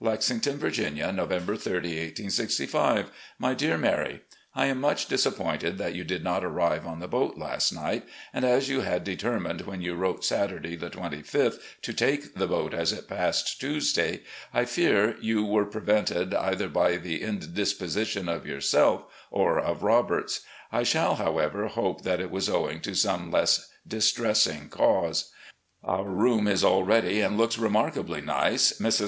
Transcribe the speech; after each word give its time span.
"Lexington, 0.00 0.58
Virginia, 0.58 1.10
November 1.10 1.56
30, 1.56 1.88
1865. 2.12 3.08
"My 3.38 3.54
Dear 3.54 3.78
Mary: 3.78 4.20
I 4.54 4.66
am 4.66 4.82
much 4.82 5.06
disappointed 5.06 5.78
that 5.78 5.94
you 5.94 6.04
did 6.04 6.22
not 6.22 6.44
arrive 6.44 6.86
on 6.86 7.00
the 7.00 7.08
boat 7.08 7.38
last 7.38 7.72
night, 7.72 8.04
and 8.34 8.44
as 8.44 8.68
you 8.68 8.82
had 8.82 9.02
determined 9.02 9.62
when 9.62 9.80
you 9.80 9.94
wrote 9.94 10.26
Saturday, 10.26 10.76
the 10.76 10.90
25th, 10.90 11.54
to 11.80 11.94
take 11.94 12.34
the 12.34 12.46
boat 12.46 12.74
as 12.74 12.92
it 12.92 13.08
passed 13.08 13.58
Tuesday, 13.58 14.20
I 14.52 14.66
fear 14.66 15.16
you 15.22 15.46
were 15.46 15.64
prevented 15.64 16.34
either 16.34 16.68
by 16.68 16.98
the 16.98 17.22
indisposition 17.22 18.28
of 18.28 18.44
yourself 18.46 19.06
or 19.30 19.58
of 19.58 19.82
Robert's. 19.82 20.42
I 20.70 20.82
shall, 20.82 21.14
however, 21.16 21.66
hope 21.68 22.02
that 22.02 22.20
it 22.20 22.30
was 22.30 22.50
owing 22.50 22.80
to 22.82 22.94
some 22.94 23.30
less 23.30 23.70
dis 23.86 24.12
tressing 24.12 24.68
cause. 24.68 25.30
Our 25.82 26.04
room 26.10 26.46
is 26.46 26.62
all 26.62 26.84
ready 26.84 27.22
and 27.22 27.38
looks 27.38 27.56
remarkably 27.56 28.20
nice. 28.20 28.76
Mrs. 28.78 29.06